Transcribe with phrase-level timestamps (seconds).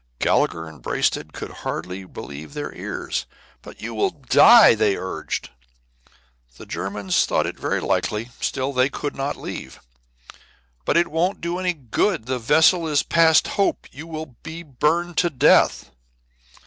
[0.17, 3.27] Gallagher and Braisted could scarcely believe their ears.
[3.61, 5.51] "But you will die!" they urged.
[6.57, 9.79] The Germans thought it very likely; still they could not leave.
[10.85, 15.17] "But it won't do any good; the vessel is past hope; you will be burned
[15.17, 15.91] to death."